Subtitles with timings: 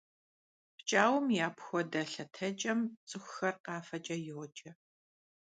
[0.75, 4.71] ПкӀауэм и апхуэдэ лъэтэкӀэм цӀыхухэр къафэкӀэ йоджэ.